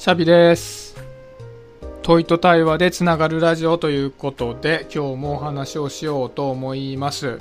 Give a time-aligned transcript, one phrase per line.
[0.00, 0.96] シャビです。
[2.00, 7.38] 問いと対話でつながるラジオということで、今日もお話をしようと思います。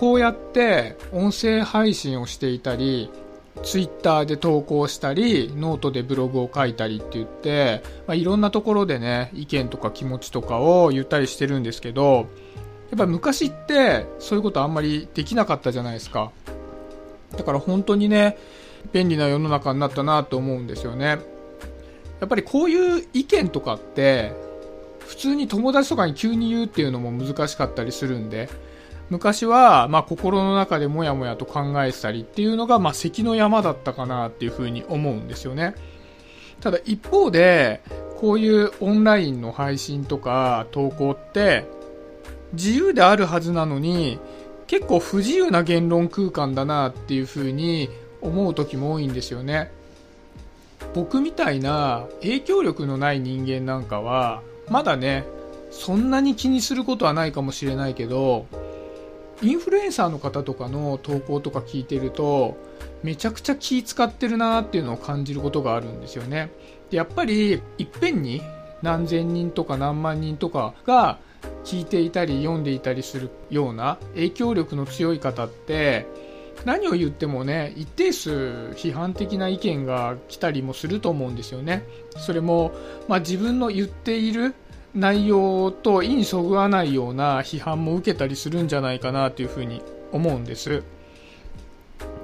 [0.00, 3.12] こうやって音声配信をしていたり、
[3.62, 12.26] ツイッターで投稿したり、ノートでブログを書いたりって言って、まあ、いろんなところでね、意見とか気持ちとかを言ったりしてるんですけど、
[12.90, 16.32] やっぱ昔ってそういうことあんまりできなかったじゃないですか。
[17.36, 18.36] だから本当にね、
[18.92, 21.35] 便利な世の中になったなと思うんですよね。
[22.20, 24.32] やっぱりこういう意見とかって、
[25.00, 28.48] 普通に友達とかに急に言うっていうのも難しかったりするんで、
[29.08, 35.74] 昔は、まあ心の中でもやもやと考えてたりっていうのが、まあ関の山だったかなっていうふうに思うんですよね。
[36.60, 37.82] ただ一方で、
[38.18, 41.66] こういうオンラインの配信とか投稿って、
[42.54, 44.18] 自由であるはずなのに、
[44.66, 47.88] 結構不自由な言論空間だなっていうふうに
[48.20, 49.70] 思う時も多いんですよね。
[50.94, 55.24] 僕みたいな影響力のない人間なんかは、まだね、
[55.70, 58.46] そんなに気にすることはないかもしれないけど、
[59.42, 62.56] インフルエンサーの方とかの投稿とか聞いてると、
[63.02, 66.50] めちゃくちゃ気使ってるなっていうのを感じることがあるんですよね。
[66.90, 68.40] でやっぱり、いっぺんに
[68.82, 71.18] 何千人とか何万人とかが
[71.64, 76.06] 聞いていたり読んでいたりするような影響力の強い方って、
[76.64, 78.30] 何を言ってもね、一定数
[78.74, 81.84] 批判的な意見が来たりもすると思うんですよね。
[82.16, 82.72] それも、
[83.08, 84.54] まあ、自分の言っている
[84.94, 90.82] 内容と意にそぐわないような批判も受けたりするんじゃないかなというふうに思うんです。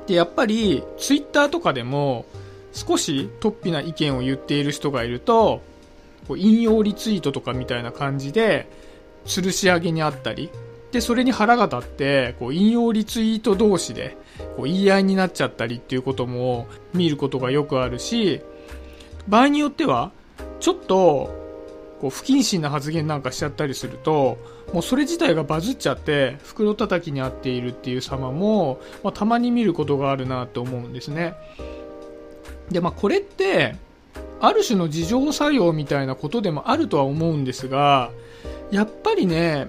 [0.06, 2.24] で、やっぱり、ツイッターとかでも、
[2.72, 5.60] 少し突飛な意見を言っている人がいると、
[6.26, 8.68] こう引用リツイートとかみたいな感じで、
[9.26, 10.50] 吊るし上げにあったり、
[10.92, 14.16] で、それに腹が立って、こう、引用リツイート同士で、
[14.56, 18.42] こう、言い合いになっちゃったりっていうことも見ることがよくあるし、
[19.26, 20.12] 場合によっては、
[20.60, 21.34] ちょっと、
[22.00, 24.36] こう、不謹慎な発言なんかしちゃったりすると、
[24.74, 31.34] もうそれ自体がバズっちゃって、袋叩きにあっているっていう様も、まあ、たまに見ることがあるなと思うんですね。
[32.70, 33.76] で、まあ、これって、
[34.40, 38.10] ある種の自浄作用みたいなことでもあるとは思うんですが、
[38.70, 39.68] やっぱりね、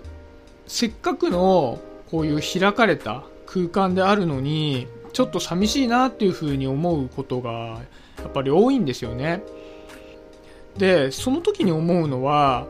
[0.67, 1.79] せっかくの
[2.09, 7.51] こういう開かれた空間であるのに、ちょっと寂しいなっていうふうに思うことが
[8.19, 9.43] やっぱり多いんですよね。
[10.77, 12.65] で、その時に思うのは、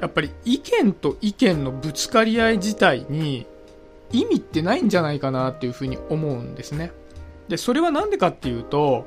[0.00, 3.46] やっぱり意見と意見のぶつかり合い自体に
[4.10, 6.90] 意味ってないんじゃないかなっていうふうに思うんですね。
[7.48, 9.06] で、それはなんでかっていうと、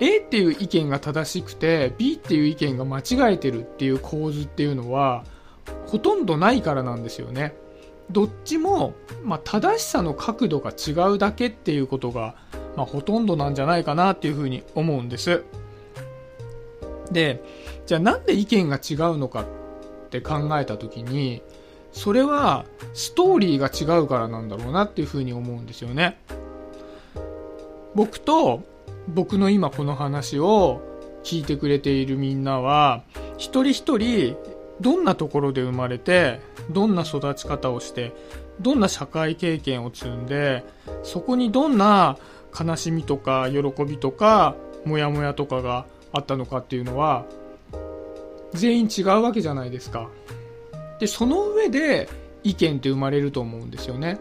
[0.00, 5.24] A っていう意見が正しくて B っていう意見が間違えてるっていう構図っていうのは
[5.90, 7.54] ほとんどないからなんですよね。
[8.10, 12.34] どっちも、まあ、正しさの角度が違うだけっていうことが、
[12.76, 15.44] まあ、ほとんどなんじゃないかなっていうふうに思うんです。
[17.10, 17.42] で、
[17.86, 21.42] じゃあなんで意見が違うのかって考えたときに、
[21.92, 22.64] それは
[22.94, 26.20] ストーリーが違うからなんだろうなっていうふうに思うんですよね。
[27.94, 28.62] 僕と
[29.08, 30.80] 僕の今この話を
[31.24, 33.02] 聞いてくれているみんなは、
[33.38, 34.36] 一人一人
[34.80, 38.12] どんなところで生まれて、どんな育ち方をして、
[38.60, 40.64] どんな社会経験を積んで、
[41.02, 42.18] そこにどんな
[42.58, 44.54] 悲しみとか喜びとか、
[44.84, 47.24] モヤモヤとかがあったのかっていうのは、
[48.52, 50.08] 全員違うわけじゃないですか。
[50.98, 52.08] で、その上で
[52.42, 54.18] 意見って生まれると思うんですよね。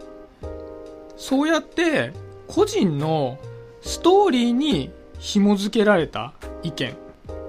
[1.18, 2.14] そうやって
[2.48, 3.38] 個人の
[3.82, 6.34] ストーリーに紐付けられた
[6.64, 6.96] 意見。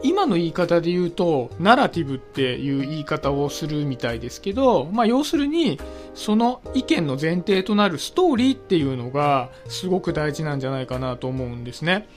[0.03, 5.79] 今の言い方で言うと、ナラティブっていう言い方をするみたいですけど、まあ要するに、
[6.15, 12.09] その意見の前提となるストーリーっていうのがすごく大事なんじゃないかなと思うんですね。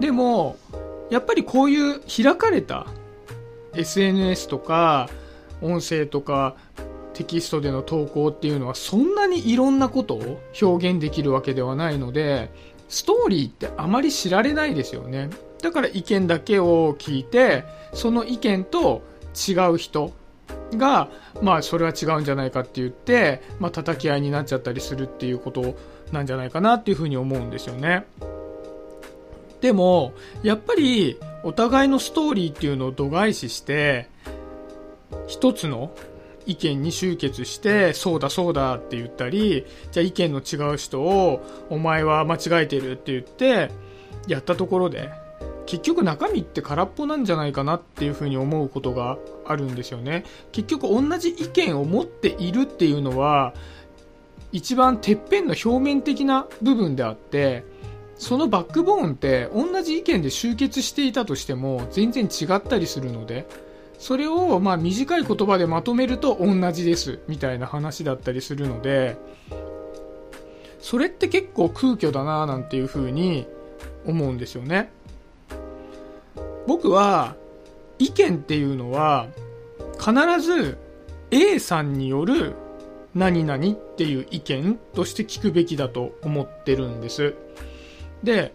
[0.00, 0.56] でも、
[1.10, 2.86] やっぱりこういう開かれた
[3.74, 5.08] SNS とか
[5.60, 6.56] 音声とか
[7.14, 12.50] テキストでの投稿っていうのはそんなにいろんなことを表現できるわけではないので、
[12.92, 15.30] ストーリーってあまり知られないですよね。
[15.62, 19.02] だから意見だけを聞いて、その意見と
[19.48, 20.12] 違う人
[20.76, 21.08] が、
[21.40, 25.74] まあそれは違うんじゃないかって言って、まあ叩き合いになっちゃったりするっていうこと
[26.12, 28.04] なんじゃないかなっていうふうに思うんですよね。
[29.62, 30.12] でも、
[30.42, 34.10] やっぱりお互いのストーリーっていうのを度外視して、
[35.26, 35.92] 一つの
[36.46, 43.70] 意見に集結して、そうだそうだって言ったり、じゃあ意見の違う人を、お前は間違えてるって言って、
[44.26, 45.10] やったところで、
[45.66, 50.24] 結局中身って空っぽなんじゃないかなっていうふうに思うことがあるんですよね。
[50.52, 53.54] 結局同じ意見を持っているっていうのは、
[54.50, 57.64] 一番てっぺんの表面的な部分であって、
[58.22, 63.48] そのバックボーンって同じ意見で集結していたとしても全然違ったりするので
[64.02, 69.16] それをまあ短い言葉でまとめると同じですみたいな話だったりするので
[70.80, 73.46] それって結構空虚だななんていうふうに
[74.04, 74.90] 思うんですよね
[76.66, 77.36] 僕は
[78.00, 79.28] 意見っていうのは
[80.00, 80.78] 必ず
[81.30, 82.56] A さんによる
[83.14, 87.34] 何々っていう意見として聞くべきだと思ってるんです。
[88.24, 88.52] で、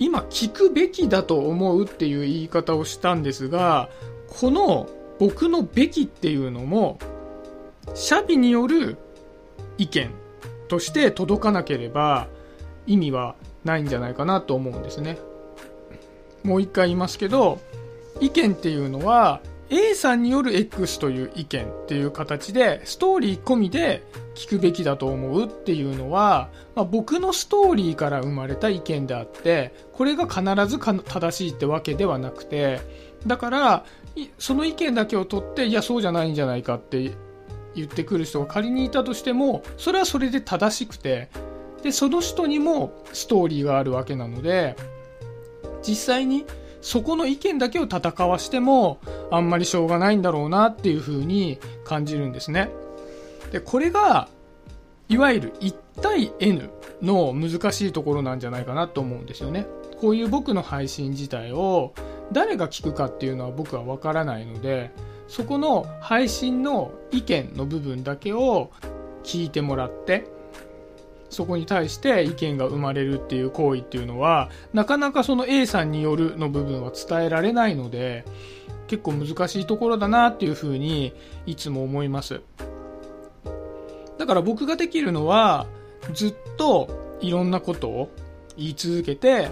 [0.00, 3.90] 今聞くべきだと思うっていう言い方をしたんですが、
[4.30, 4.88] この
[5.18, 6.98] 僕のべきっていうのも、
[7.94, 8.96] シャビによる
[9.76, 10.10] 意見
[10.68, 12.28] として届かなければ
[12.86, 13.34] 意味は
[13.64, 15.18] ないんじゃないかなと思うんですね。
[16.42, 17.58] もう一回言いますけど、
[18.20, 24.02] 意見っていうのは A さんによる X という意見っていう形でストーリー込みで
[24.34, 32.80] 聞くべきだと思うっていうのは、まあ、僕のストーリーから生まれた意見であってこれが必ず正しいってわけではなくて
[33.26, 33.84] だから
[34.38, 37.12] その意見だけを取っていやそうじゃないんじゃないかって
[37.76, 41.28] 言ってくる人が仮にいたとしてもそれはそれで正しくて
[41.84, 44.74] でその人にもストーリーがあるわけなので
[45.82, 46.44] 実際に
[46.80, 48.98] そこの意見だけを戦わしても
[49.30, 52.70] あんまりしょうがないんだろうなっていうふうに感じるんですね。
[53.52, 54.28] で、これが、
[55.08, 56.70] いわゆる1対 N
[57.02, 59.66] の難しいところなんじゃないかなと思うんですよね。
[60.00, 61.92] こういう僕の配信自体を
[62.32, 64.92] 誰が聞くかっていうのは僕はわからないので、
[65.26, 68.70] そこの配信の意見の部分だけを
[69.22, 70.26] 聞いてもらって、
[71.30, 78.24] そこに対して意見が生まれるっていう行為っていうのは、なかなかその A さんによるの部分は伝えられないので、
[78.88, 81.14] 結構難しいところだなっていうふうに
[81.46, 82.40] いつも思います。
[84.18, 85.66] だから僕ができるのは、
[86.12, 88.10] ずっといろんなことを
[88.56, 89.48] 言い続けて、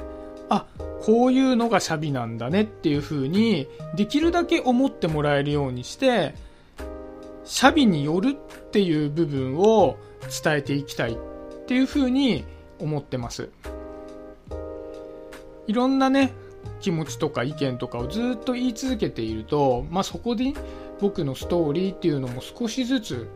[0.49, 0.67] あ、
[1.01, 6.35] こういうのがシャビなんだねっていうふうに、できるだけ思ってもらえるようにして、
[7.45, 9.97] シャビによるっていう部分を
[10.43, 11.17] 伝えていきたいっ
[11.69, 12.47] ていうふうに
[12.79, 13.51] 思ってます。
[15.67, 16.33] いろんなね、
[16.81, 20.55] 気持ちとか意見とかをずっと言い続けていると、まあ、そこで
[20.99, 23.29] 僕のストーリーっていうのも少しずつ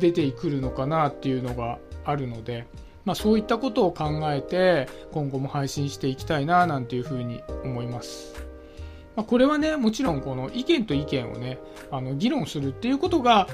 [0.00, 2.66] 出てくるのかなっていうのがあるので、
[3.04, 8.34] まあ、そういったことを考えて今後も配信していきたいななんていうふうに思います。
[9.14, 11.58] まあ、これはね、もちろんこの意見と意見をね、
[11.90, 13.46] あの議論するっていうことが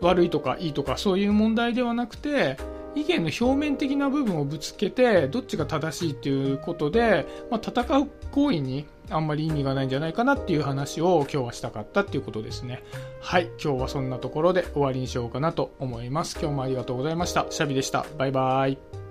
[0.00, 2.56] 悪いとかいいとかそういう問題ではなくて、
[2.94, 12.82] 意見の表面的な部分をぶつけてどっちが正しいっていうことで、まあ、戦う行為にあんまり意味がないんじゃないかなっていう話を今日はしたかったっていうことですね。
[13.20, 16.38] はい、今日はそんなところで終わりにしようかなと思います。
[16.40, 17.46] 今日もありがとうございました。
[17.50, 18.06] シャビでした。
[18.16, 19.03] バイバーイ。